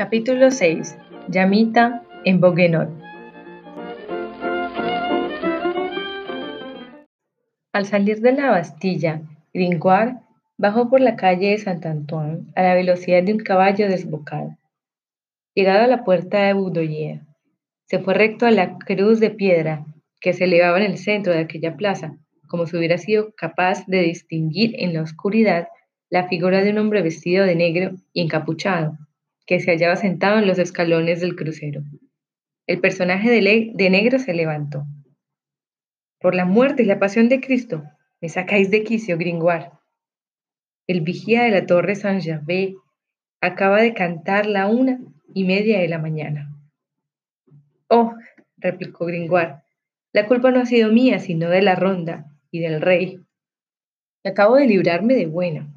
[0.00, 0.96] Capítulo 6.
[1.28, 2.88] Llamita en Bouguenot.
[7.74, 9.20] Al salir de la Bastilla,
[9.52, 10.14] Gringoire
[10.56, 14.56] bajó por la calle de Saint-Antoine a la velocidad de un caballo desbocado.
[15.54, 17.20] Llegado a la puerta de Boudoyer,
[17.84, 19.84] se fue recto a la cruz de piedra
[20.18, 22.16] que se elevaba en el centro de aquella plaza,
[22.48, 25.68] como si hubiera sido capaz de distinguir en la oscuridad
[26.08, 28.96] la figura de un hombre vestido de negro y encapuchado,
[29.50, 31.82] que se hallaba sentado en los escalones del crucero.
[32.68, 34.84] El personaje de, de negro se levantó.
[36.20, 37.82] Por la muerte y la pasión de Cristo,
[38.20, 39.72] me sacáis de quicio, Gringoire.
[40.86, 42.76] El vigía de la torre Saint-Gervais
[43.40, 45.00] acaba de cantar la una
[45.34, 46.56] y media de la mañana.
[47.88, 48.14] Oh,
[48.56, 49.56] replicó Gringoire,
[50.12, 53.18] la culpa no ha sido mía, sino de la ronda y del rey.
[54.22, 55.74] Acabo de librarme de buena.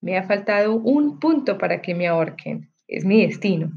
[0.00, 2.70] Me ha faltado un punto para que me ahorquen.
[2.86, 3.72] Es mi destino.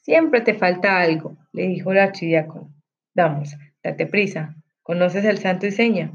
[0.00, 2.74] Siempre te falta algo, le dijo el archidiácono.
[3.14, 4.56] Vamos, date prisa.
[4.82, 6.12] ¿Conoces el santo y seña?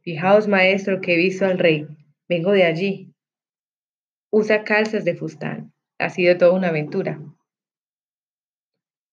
[0.00, 1.86] Fijaos, maestro, que he visto al rey.
[2.28, 3.14] Vengo de allí.
[4.30, 5.72] Usa calzas de fustán.
[5.98, 7.20] Ha sido toda una aventura.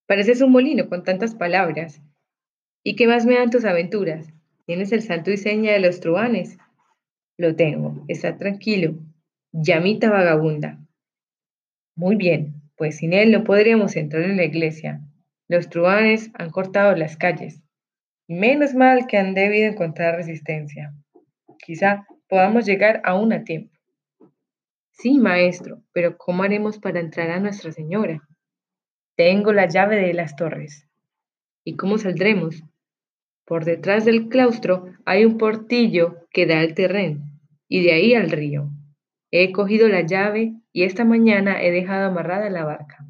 [0.08, 2.02] Pareces un molino con tantas palabras.
[2.84, 4.32] ¿Y qué más me dan tus aventuras?
[4.66, 6.58] ¿Tienes el santo y seña de los truanes?
[7.38, 8.96] Lo tengo, está tranquilo.
[9.52, 10.85] Llamita vagabunda.
[11.96, 15.00] Muy bien, pues sin él no podríamos entrar en la iglesia.
[15.48, 17.62] Los truanes han cortado las calles.
[18.28, 20.94] Menos mal que han debido encontrar resistencia.
[21.58, 23.72] Quizá podamos llegar aún a tiempo.
[24.92, 28.28] Sí, maestro, pero ¿cómo haremos para entrar a Nuestra Señora?
[29.16, 30.90] Tengo la llave de las torres.
[31.64, 32.64] ¿Y cómo saldremos?
[33.46, 37.24] Por detrás del claustro hay un portillo que da al terreno
[37.70, 38.70] y de ahí al río.
[39.38, 43.06] He cogido la llave y esta mañana he dejado amarrada la barca.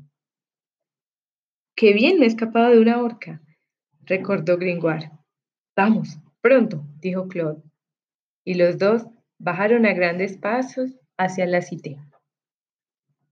[1.76, 3.44] ¡Qué bien me he escapado de una horca!
[4.02, 5.12] recordó Gringoire.
[5.76, 7.62] Vamos, pronto, dijo Claude.
[8.44, 9.06] Y los dos
[9.38, 12.00] bajaron a grandes pasos hacia la cité.